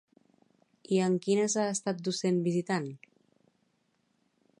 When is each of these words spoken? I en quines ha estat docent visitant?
I 0.95 0.97
en 1.07 1.17
quines 1.25 1.55
ha 1.63 1.65
estat 1.73 2.01
docent 2.07 2.39
visitant? 2.47 2.89